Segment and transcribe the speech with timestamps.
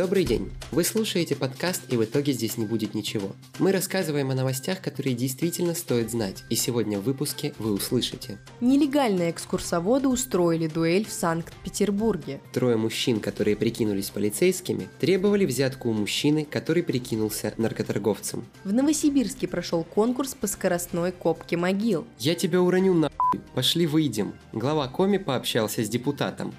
[0.00, 0.50] Добрый день!
[0.72, 3.32] Вы слушаете подкаст «И в итоге здесь не будет ничего».
[3.58, 8.38] Мы рассказываем о новостях, которые действительно стоит знать, и сегодня в выпуске вы услышите.
[8.62, 12.40] Нелегальные экскурсоводы устроили дуэль в Санкт-Петербурге.
[12.54, 18.46] Трое мужчин, которые прикинулись полицейскими, требовали взятку у мужчины, который прикинулся наркоторговцем.
[18.64, 22.06] В Новосибирске прошел конкурс по скоростной копке могил.
[22.18, 23.10] «Я тебя уроню на
[23.54, 26.54] Пошли выйдем!» Глава Коми пообщался с депутатом.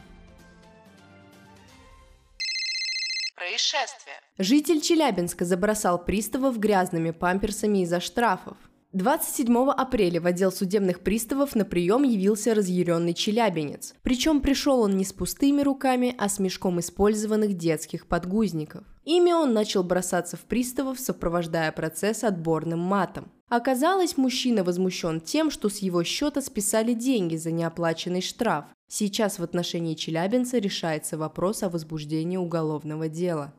[3.62, 4.16] Происшествие.
[4.38, 8.58] Житель Челябинска забросал приставов грязными памперсами из-за штрафов.
[8.94, 13.94] 27 апреля в отдел судебных приставов на прием явился разъяренный челябинец.
[14.02, 18.84] Причем пришел он не с пустыми руками, а с мешком использованных детских подгузников.
[19.06, 23.32] Ими он начал бросаться в приставов, сопровождая процесс отборным матом.
[23.48, 28.66] Оказалось, мужчина возмущен тем, что с его счета списали деньги за неоплаченный штраф.
[28.94, 33.54] Сейчас в отношении челябинца решается вопрос о возбуждении уголовного дела.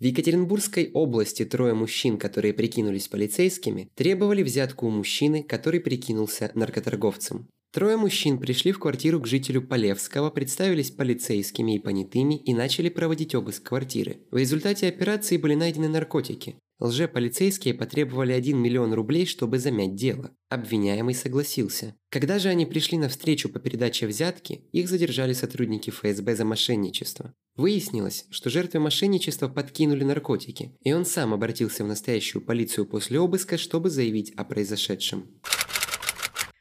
[0.00, 7.46] В Екатеринбургской области трое мужчин, которые прикинулись полицейскими, требовали взятку у мужчины, который прикинулся наркоторговцем.
[7.72, 13.36] Трое мужчин пришли в квартиру к жителю Полевского, представились полицейскими и понятыми и начали проводить
[13.36, 14.16] обыск квартиры.
[14.32, 16.56] В результате операции были найдены наркотики.
[16.78, 20.32] Лже-полицейские потребовали 1 миллион рублей, чтобы замять дело.
[20.50, 21.94] Обвиняемый согласился.
[22.10, 27.32] Когда же они пришли на встречу по передаче взятки, их задержали сотрудники ФСБ за мошенничество.
[27.56, 33.56] Выяснилось, что жертве мошенничества подкинули наркотики, и он сам обратился в настоящую полицию после обыска,
[33.56, 35.40] чтобы заявить о произошедшем.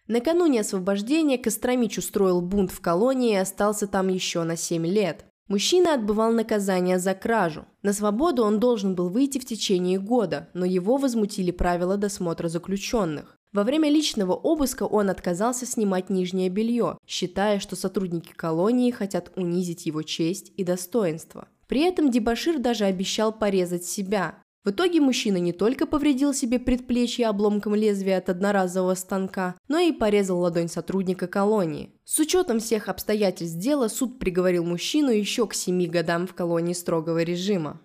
[0.07, 5.25] Накануне освобождения Костромич устроил бунт в колонии и остался там еще на 7 лет.
[5.47, 7.65] Мужчина отбывал наказание за кражу.
[7.83, 13.37] На свободу он должен был выйти в течение года, но его возмутили правила досмотра заключенных.
[13.53, 19.85] Во время личного обыска он отказался снимать нижнее белье, считая, что сотрудники колонии хотят унизить
[19.85, 21.47] его честь и достоинство.
[21.67, 24.43] При этом Дебашир даже обещал порезать себя.
[24.65, 29.91] В итоге мужчина не только повредил себе предплечье обломком лезвия от одноразового станка, но и
[29.91, 31.93] порезал ладонь сотрудника колонии.
[32.03, 37.21] С учетом всех обстоятельств дела суд приговорил мужчину еще к 7 годам в колонии строгого
[37.21, 37.79] режима.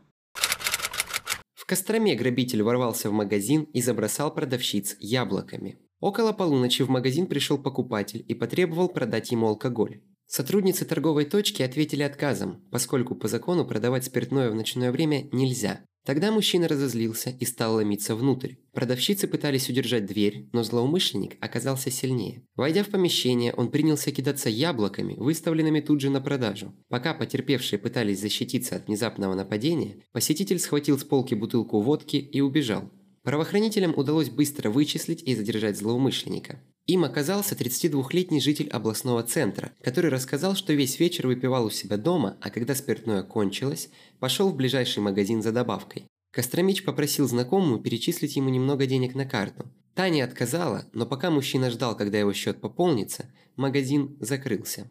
[1.53, 5.79] В Костроме грабитель ворвался в магазин и забросал продавщиц яблоками.
[6.01, 10.01] Около полуночи в магазин пришел покупатель и потребовал продать ему алкоголь.
[10.27, 15.85] Сотрудницы торговой точки ответили отказом, поскольку по закону продавать спиртное в ночное время нельзя.
[16.11, 18.55] Тогда мужчина разозлился и стал ломиться внутрь.
[18.73, 22.43] Продавщицы пытались удержать дверь, но злоумышленник оказался сильнее.
[22.57, 26.75] Войдя в помещение, он принялся кидаться яблоками, выставленными тут же на продажу.
[26.89, 32.91] Пока потерпевшие пытались защититься от внезапного нападения, посетитель схватил с полки бутылку водки и убежал.
[33.23, 36.61] Правоохранителям удалось быстро вычислить и задержать злоумышленника.
[36.91, 42.37] Им оказался 32-летний житель областного центра, который рассказал, что весь вечер выпивал у себя дома,
[42.41, 46.09] а когда спиртное кончилось, пошел в ближайший магазин за добавкой.
[46.33, 49.71] Костромич попросил знакомую перечислить ему немного денег на карту.
[49.95, 54.91] Таня отказала, но пока мужчина ждал, когда его счет пополнится, магазин закрылся.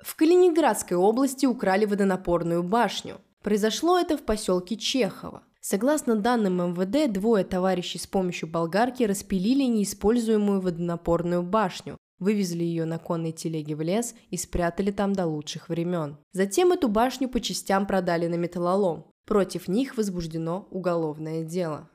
[0.00, 3.20] В Калининградской области украли водонапорную башню.
[3.40, 5.44] Произошло это в поселке Чехово.
[5.68, 13.00] Согласно данным МВД, двое товарищей с помощью болгарки распилили неиспользуемую водонапорную башню, вывезли ее на
[13.00, 16.18] конной телеге в лес и спрятали там до лучших времен.
[16.30, 19.10] Затем эту башню по частям продали на металлолом.
[19.24, 21.90] Против них возбуждено уголовное дело.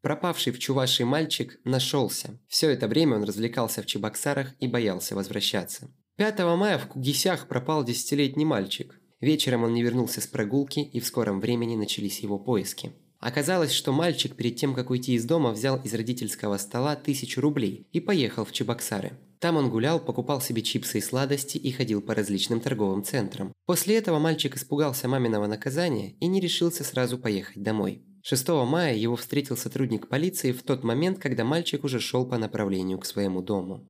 [0.00, 2.40] Пропавший в Чувашии мальчик нашелся.
[2.48, 5.90] Все это время он развлекался в Чебоксарах и боялся возвращаться.
[6.16, 8.98] 5 мая в Кугисях пропал десятилетний мальчик.
[9.24, 12.92] Вечером он не вернулся с прогулки, и в скором времени начались его поиски.
[13.20, 17.86] Оказалось, что мальчик перед тем, как уйти из дома, взял из родительского стола тысячу рублей
[17.90, 19.12] и поехал в Чебоксары.
[19.38, 23.54] Там он гулял, покупал себе чипсы и сладости и ходил по различным торговым центрам.
[23.64, 28.02] После этого мальчик испугался маминого наказания и не решился сразу поехать домой.
[28.20, 32.98] 6 мая его встретил сотрудник полиции в тот момент, когда мальчик уже шел по направлению
[32.98, 33.88] к своему дому.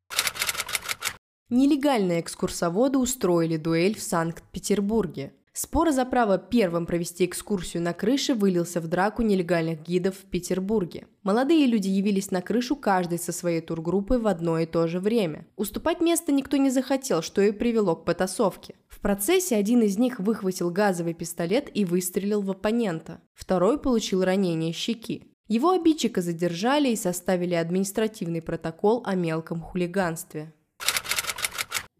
[1.50, 5.34] Нелегальные экскурсоводы устроили дуэль в Санкт-Петербурге.
[5.52, 11.06] Спор за право первым провести экскурсию на крыше вылился в драку нелегальных гидов в Петербурге.
[11.22, 15.46] Молодые люди явились на крышу каждый со своей тургруппой в одно и то же время.
[15.54, 18.74] Уступать место никто не захотел, что и привело к потасовке.
[18.88, 23.20] В процессе один из них выхватил газовый пистолет и выстрелил в оппонента.
[23.34, 25.30] Второй получил ранение щеки.
[25.46, 30.52] Его обидчика задержали и составили административный протокол о мелком хулиганстве.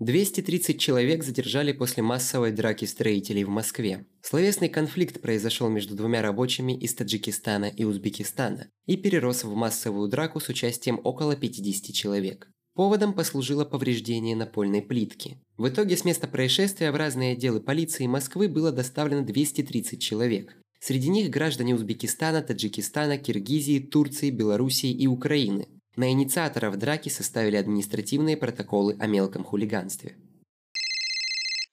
[0.04, 4.06] 230 человек задержали после массовой драки строителей в Москве.
[4.20, 10.40] Словесный конфликт произошел между двумя рабочими из Таджикистана и Узбекистана и перерос в массовую драку
[10.40, 12.48] с участием около 50 человек.
[12.74, 15.38] Поводом послужило повреждение напольной плитки.
[15.56, 20.54] В итоге с места происшествия в разные отделы полиции Москвы было доставлено 230 человек.
[20.80, 25.66] Среди них граждане Узбекистана, Таджикистана, Киргизии, Турции, Белоруссии и Украины.
[25.96, 30.16] На инициаторов драки составили административные протоколы о мелком хулиганстве.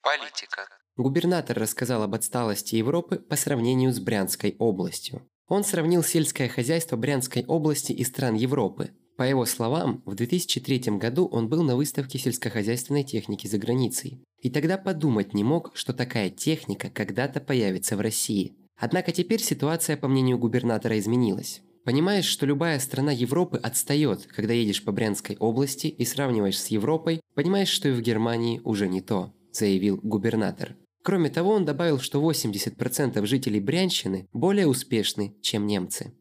[0.03, 0.67] Политика.
[0.95, 5.27] Губернатор рассказал об отсталости Европы по сравнению с Брянской областью.
[5.47, 8.91] Он сравнил сельское хозяйство Брянской области и стран Европы.
[9.17, 14.23] По его словам, в 2003 году он был на выставке сельскохозяйственной техники за границей.
[14.39, 18.55] И тогда подумать не мог, что такая техника когда-то появится в России.
[18.77, 21.61] Однако теперь ситуация, по мнению губернатора, изменилась.
[21.83, 27.21] Понимаешь, что любая страна Европы отстает, когда едешь по Брянской области и сравниваешь с Европой,
[27.33, 30.75] понимаешь, что и в Германии уже не то, заявил губернатор.
[31.03, 36.13] Кроме того, он добавил, что 80% жителей Брянщины более успешны, чем немцы.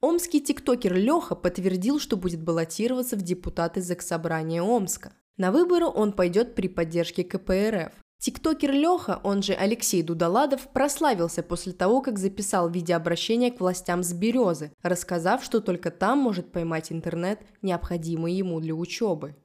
[0.00, 5.12] Омский тиктокер Леха подтвердил, что будет баллотироваться в депутаты Заксобрания Омска.
[5.38, 7.92] На выборы он пойдет при поддержке КПРФ.
[8.20, 14.12] Тиктокер Леха, он же Алексей Дудоладов, прославился после того, как записал видеообращение к властям с
[14.12, 19.36] Березы, рассказав, что только там может поймать интернет, необходимый ему для учебы.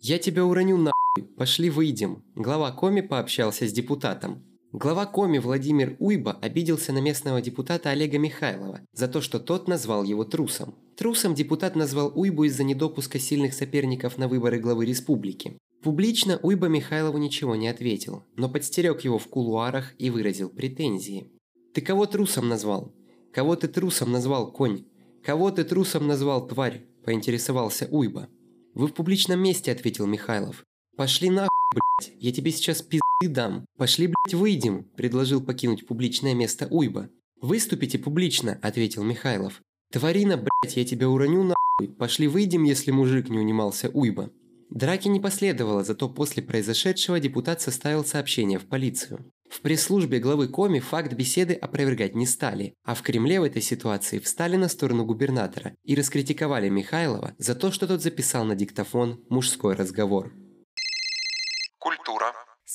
[0.00, 0.92] «Я тебя уроню на
[1.36, 2.22] Пошли выйдем.
[2.34, 4.44] Глава Коми пообщался с депутатом.
[4.72, 10.04] Глава Коми Владимир Уйба обиделся на местного депутата Олега Михайлова за то, что тот назвал
[10.04, 10.74] его трусом.
[10.96, 15.56] Трусом депутат назвал Уйбу из-за недопуска сильных соперников на выборы главы республики.
[15.82, 21.30] Публично Уйба Михайлову ничего не ответил, но подстерег его в кулуарах и выразил претензии.
[21.72, 22.92] «Ты кого трусом назвал?
[23.32, 24.84] Кого ты трусом назвал, конь?
[25.22, 28.28] Кого ты трусом назвал, тварь?»– поинтересовался Уйба.
[28.74, 30.64] «Вы в публичном месте»,– ответил Михайлов.
[30.96, 33.64] «Пошли нахуй, блядь, я тебе сейчас пизды дам.
[33.76, 37.08] Пошли, блядь, выйдем»,– предложил покинуть публичное место Уйба.
[37.40, 39.62] «Выступите публично»,– ответил Михайлов.
[39.92, 41.94] «Тварина, блядь, я тебя уроню нахуй.
[41.96, 44.32] Пошли выйдем, если мужик не унимался Уйба».
[44.70, 49.32] Драки не последовало, зато после произошедшего депутат составил сообщение в полицию.
[49.48, 54.18] В пресс-службе главы Коми факт беседы опровергать не стали, а в Кремле в этой ситуации
[54.18, 59.74] встали на сторону губернатора и раскритиковали Михайлова за то, что тот записал на диктофон мужской
[59.74, 60.32] разговор.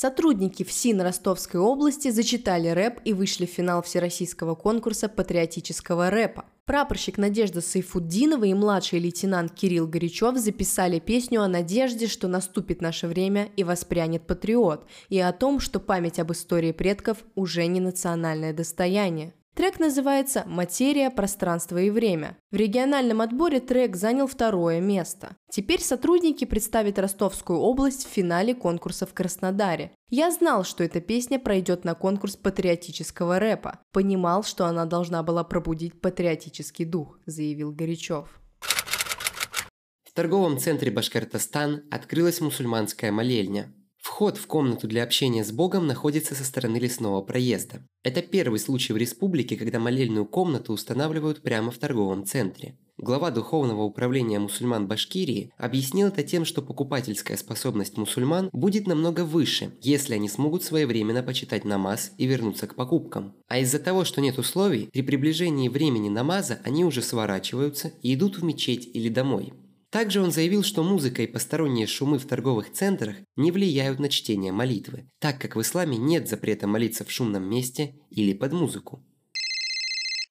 [0.03, 6.44] Сотрудники ФСИН Ростовской области зачитали рэп и вышли в финал всероссийского конкурса патриотического рэпа.
[6.65, 13.07] Прапорщик Надежда Сайфуддинова и младший лейтенант Кирилл Горячев записали песню о надежде, что наступит наше
[13.07, 18.51] время и воспрянет патриот, и о том, что память об истории предков уже не национальное
[18.51, 19.33] достояние.
[19.55, 22.38] Трек называется «Материя, пространство и время».
[22.50, 25.35] В региональном отборе трек занял второе место.
[25.51, 29.91] Теперь сотрудники представят Ростовскую область в финале конкурса в Краснодаре.
[30.09, 33.79] Я знал, что эта песня пройдет на конкурс патриотического рэпа.
[33.91, 38.41] Понимал, что она должна была пробудить патриотический дух, заявил Горячев.
[38.59, 43.71] В торговом центре Башкортостан открылась мусульманская молельня.
[44.03, 47.88] Вход в комнату для общения с Богом находится со стороны лесного проезда.
[48.03, 52.77] Это первый случай в республике, когда молельную комнату устанавливают прямо в торговом центре.
[52.97, 59.71] Глава Духовного управления мусульман Башкирии объяснил это тем, что покупательская способность мусульман будет намного выше,
[59.81, 63.33] если они смогут своевременно почитать намаз и вернуться к покупкам.
[63.48, 68.38] А из-за того, что нет условий, при приближении времени намаза они уже сворачиваются и идут
[68.38, 69.53] в мечеть или домой.
[69.93, 74.51] Также он заявил, что музыка и посторонние шумы в торговых центрах не влияют на чтение
[74.51, 79.05] молитвы, так как в исламе нет запрета молиться в шумном месте или под музыку.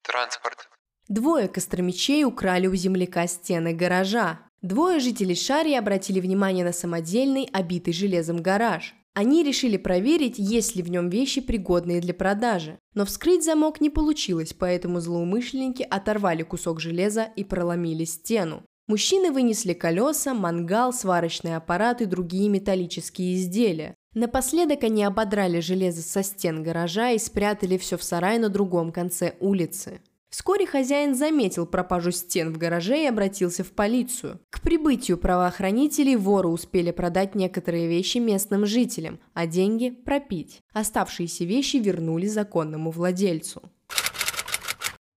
[0.02, 0.68] Транспорт.
[1.06, 4.40] Двое костромичей украли у земляка стены гаража.
[4.62, 8.96] Двое жителей Шарии обратили внимание на самодельный, обитый железом гараж.
[9.14, 12.80] Они решили проверить, есть ли в нем вещи, пригодные для продажи.
[12.94, 18.64] Но вскрыть замок не получилось, поэтому злоумышленники оторвали кусок железа и проломили стену.
[18.92, 23.94] Мужчины вынесли колеса, мангал, сварочный аппарат и другие металлические изделия.
[24.12, 29.34] Напоследок они ободрали железо со стен гаража и спрятали все в сарай на другом конце
[29.40, 30.02] улицы.
[30.28, 34.40] Вскоре хозяин заметил пропажу стен в гараже и обратился в полицию.
[34.50, 40.60] К прибытию правоохранителей воры успели продать некоторые вещи местным жителям, а деньги пропить.
[40.74, 43.62] Оставшиеся вещи вернули законному владельцу.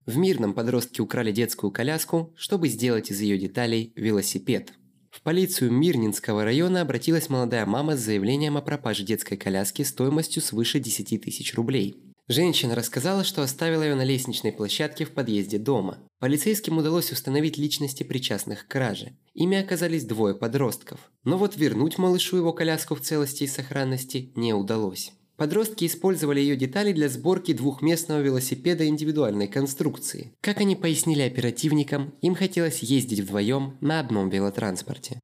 [0.06, 4.72] В Мирном подростки украли детскую коляску, чтобы сделать из ее деталей велосипед.
[5.10, 10.80] В полицию Мирнинского района обратилась молодая мама с заявлением о пропаже детской коляски стоимостью свыше
[10.80, 11.96] 10 тысяч рублей.
[12.28, 16.00] Женщина рассказала, что оставила ее на лестничной площадке в подъезде дома.
[16.20, 19.14] Полицейским удалось установить личности причастных к краже.
[19.34, 21.00] Ими оказались двое подростков.
[21.24, 25.14] Но вот вернуть малышу его коляску в целости и сохранности не удалось.
[25.38, 30.34] Подростки использовали ее детали для сборки двухместного велосипеда индивидуальной конструкции.
[30.42, 35.20] Как они пояснили оперативникам, им хотелось ездить вдвоем на одном велотранспорте.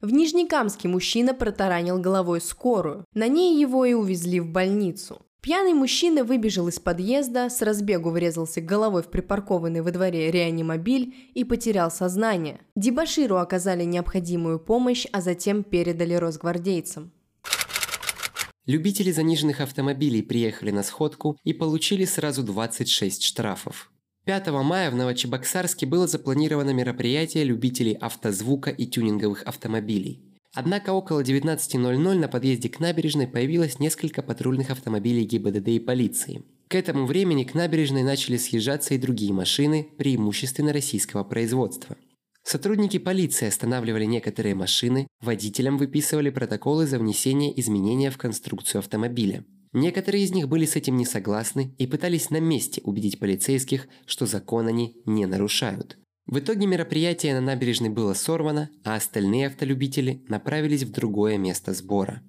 [0.00, 3.04] В Нижнекамске мужчина протаранил головой скорую.
[3.14, 5.20] На ней его и увезли в больницу.
[5.40, 11.44] Пьяный мужчина выбежал из подъезда, с разбегу врезался головой в припаркованный во дворе реанимобиль и
[11.44, 12.60] потерял сознание.
[12.76, 17.12] Дебаширу оказали необходимую помощь, а затем передали росгвардейцам.
[18.68, 23.90] Любители заниженных автомобилей приехали на сходку и получили сразу 26 штрафов.
[24.26, 30.20] 5 мая в Новочебоксарске было запланировано мероприятие любителей автозвука и тюнинговых автомобилей.
[30.52, 36.42] Однако около 19.00 на подъезде к набережной появилось несколько патрульных автомобилей ГИБДД и полиции.
[36.68, 41.96] К этому времени к набережной начали съезжаться и другие машины, преимущественно российского производства–
[42.50, 49.44] Сотрудники полиции останавливали некоторые машины, водителям выписывали протоколы за внесение изменения в конструкцию автомобиля.
[49.74, 54.24] Некоторые из них были с этим не согласны и пытались на месте убедить полицейских, что
[54.24, 55.98] закон они не нарушают.
[56.24, 62.22] В итоге мероприятие на набережной было сорвано, а остальные автолюбители направились в другое место сбора.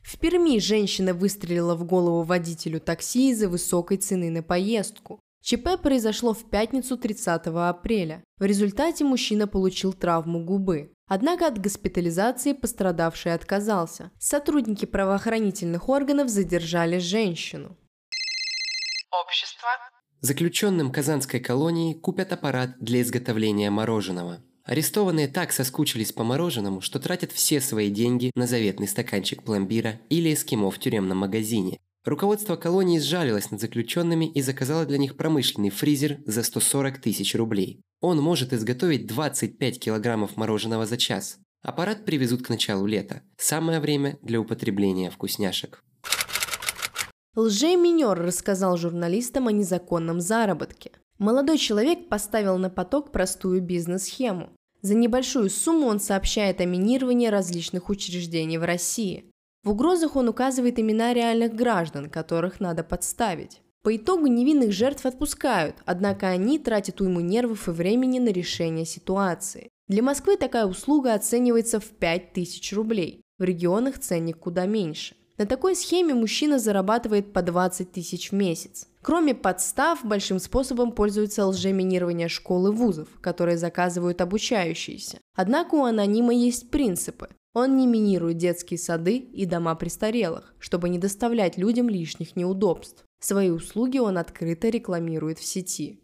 [0.00, 5.20] В Перми женщина выстрелила в голову водителю такси из-за высокой цены на поездку.
[5.44, 8.24] ЧП произошло в пятницу 30 апреля.
[8.38, 10.94] В результате мужчина получил травму губы.
[11.06, 14.10] Однако от госпитализации пострадавший отказался.
[14.18, 17.76] Сотрудники правоохранительных органов задержали женщину.
[19.12, 19.68] Общество.
[20.22, 24.42] Заключенным Казанской колонии купят аппарат для изготовления мороженого.
[24.64, 30.32] Арестованные так соскучились по мороженому, что тратят все свои деньги на заветный стаканчик пломбира или
[30.32, 31.80] эскимо в тюремном магазине.
[32.04, 37.80] Руководство колонии сжалилось над заключенными и заказало для них промышленный фризер за 140 тысяч рублей.
[38.02, 41.38] Он может изготовить 25 килограммов мороженого за час.
[41.62, 43.22] Аппарат привезут к началу лета.
[43.38, 45.82] Самое время для употребления вкусняшек.
[47.36, 50.92] Лжей-минер рассказал журналистам о незаконном заработке.
[51.18, 54.50] Молодой человек поставил на поток простую бизнес-схему.
[54.82, 59.30] За небольшую сумму он сообщает о минировании различных учреждений в России.
[59.64, 63.62] В угрозах он указывает имена реальных граждан, которых надо подставить.
[63.82, 69.70] По итогу невинных жертв отпускают, однако они тратят уйму нервов и времени на решение ситуации.
[69.88, 73.22] Для Москвы такая услуга оценивается в 5000 рублей.
[73.38, 75.16] В регионах ценник куда меньше.
[75.36, 78.86] На такой схеме мужчина зарабатывает по 20 тысяч в месяц.
[79.02, 85.18] Кроме подстав, большим способом пользуются лжеминирование школ и вузов, которые заказывают обучающиеся.
[85.34, 87.28] Однако у анонима есть принципы.
[87.54, 93.04] Он не минирует детские сады и дома престарелых, чтобы не доставлять людям лишних неудобств.
[93.20, 96.00] Свои услуги он открыто рекламирует в сети.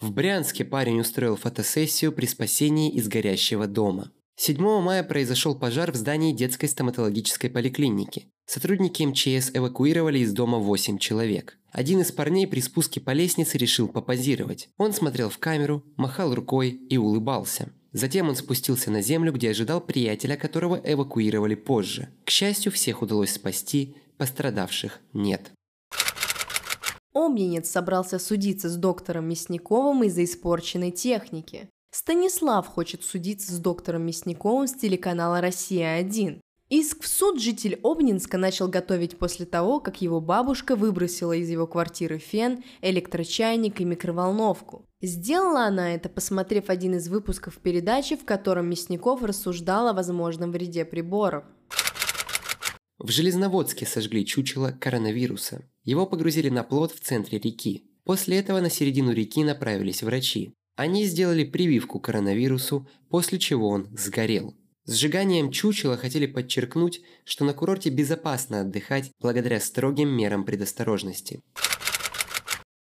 [0.00, 4.10] В Брянске парень устроил фотосессию при спасении из горящего дома.
[4.36, 8.28] 7 мая произошел пожар в здании детской стоматологической поликлиники.
[8.46, 11.58] Сотрудники МЧС эвакуировали из дома 8 человек.
[11.70, 14.70] Один из парней при спуске по лестнице решил попозировать.
[14.78, 17.72] Он смотрел в камеру, махал рукой и улыбался.
[17.92, 22.08] Затем он спустился на землю, где ожидал приятеля, которого эвакуировали позже.
[22.24, 25.52] К счастью, всех удалось спасти, пострадавших нет.
[27.14, 31.68] Обнинец собрался судиться с доктором Мясниковым из-за испорченной техники.
[31.90, 36.40] Станислав хочет судиться с доктором Мясниковым с телеканала «Россия-1».
[36.70, 41.66] Иск в суд житель Обнинска начал готовить после того, как его бабушка выбросила из его
[41.66, 44.84] квартиры фен, электрочайник и микроволновку.
[45.00, 50.84] Сделала она это, посмотрев один из выпусков передачи, в котором Мясников рассуждал о возможном вреде
[50.84, 51.44] приборов.
[52.98, 55.64] В Железноводске сожгли чучело коронавируса.
[55.84, 57.84] Его погрузили на плот в центре реки.
[58.04, 60.52] После этого на середину реки направились врачи.
[60.76, 64.54] Они сделали прививку коронавирусу, после чего он сгорел.
[64.88, 71.42] Сжиганием чучела хотели подчеркнуть, что на курорте безопасно отдыхать благодаря строгим мерам предосторожности.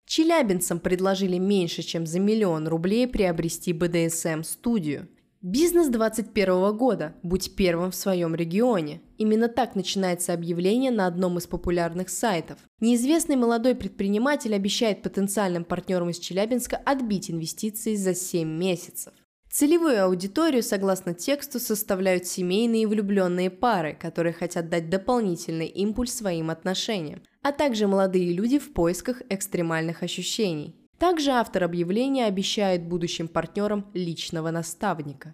[0.05, 5.09] Челябинцам предложили меньше, чем за миллион рублей приобрести БДСМ-студию.
[5.41, 7.15] Бизнес 21 года.
[7.23, 9.01] Будь первым в своем регионе.
[9.17, 12.59] Именно так начинается объявление на одном из популярных сайтов.
[12.81, 19.13] Неизвестный молодой предприниматель обещает потенциальным партнерам из Челябинска отбить инвестиции за 7 месяцев.
[19.57, 26.49] Целевую аудиторию, согласно тексту, составляют семейные и влюбленные пары, которые хотят дать дополнительный импульс своим
[26.49, 30.75] отношениям, а также молодые люди в поисках экстремальных ощущений.
[30.97, 35.33] Также автор объявления обещает будущим партнерам личного наставника.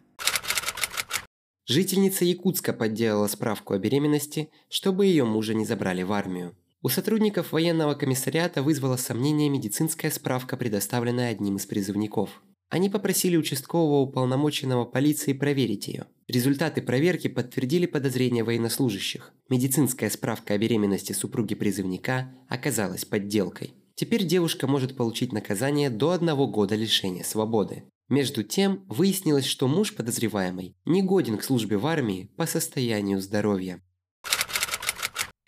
[1.65, 6.55] Жительница Якутска подделала справку о беременности, чтобы ее мужа не забрали в армию.
[6.83, 12.29] У сотрудников военного комиссариата вызвала сомнение медицинская справка, предоставленная одним из призывников.
[12.71, 16.05] Они попросили участкового уполномоченного полиции проверить ее.
[16.29, 19.33] Результаты проверки подтвердили подозрения военнослужащих.
[19.49, 23.73] Медицинская справка о беременности супруги призывника оказалась подделкой.
[23.95, 27.83] Теперь девушка может получить наказание до одного года лишения свободы.
[28.07, 33.81] Между тем, выяснилось, что муж подозреваемый не годен к службе в армии по состоянию здоровья.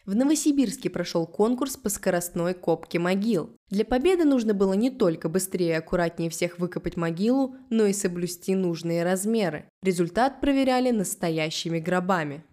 [0.06, 3.56] В Новосибирске прошел конкурс по скоростной копке могил.
[3.70, 8.54] Для победы нужно было не только быстрее и аккуратнее всех выкопать могилу, но и соблюсти
[8.54, 9.70] нужные размеры.
[9.82, 12.44] Результат проверяли настоящими гробами.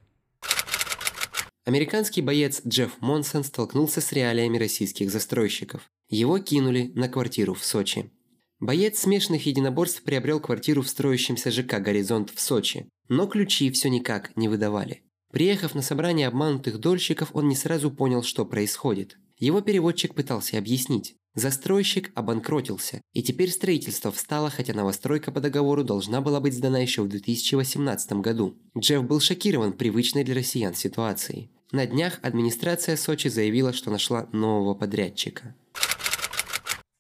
[1.65, 5.83] Американский боец Джефф Монсон столкнулся с реалиями российских застройщиков.
[6.09, 8.13] Его кинули на квартиру в Сочи.
[8.61, 14.37] Боец смешанных единоборств приобрел квартиру в строящемся ЖК «Горизонт» в Сочи, но ключи все никак
[14.37, 15.03] не выдавали.
[15.31, 19.17] Приехав на собрание обманутых дольщиков, он не сразу понял, что происходит.
[19.39, 21.15] Его переводчик пытался объяснить.
[21.37, 27.03] Застройщик обанкротился, и теперь строительство встало, хотя новостройка по договору должна была быть сдана еще
[27.03, 28.59] в 2018 году.
[28.77, 31.51] Джефф был шокирован привычной для россиян ситуацией.
[31.71, 35.55] На днях администрация Сочи заявила, что нашла нового подрядчика.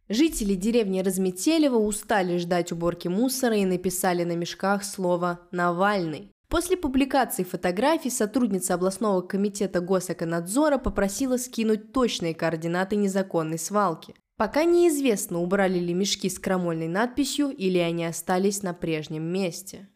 [0.08, 6.30] Жители деревни Разметелево устали ждать уборки мусора и написали на мешках слово «Навальный».
[6.50, 14.16] После публикации фотографий сотрудница областного комитета госэконадзора попросила скинуть точные координаты незаконной свалки.
[14.36, 19.88] Пока неизвестно, убрали ли мешки с крамольной надписью или они остались на прежнем месте.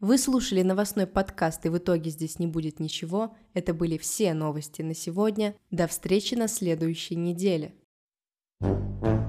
[0.00, 3.36] Вы слушали новостной подкаст, и в итоге здесь не будет ничего.
[3.52, 5.54] Это были все новости на сегодня.
[5.70, 7.74] До встречи на следующей неделе.
[8.60, 9.27] thank you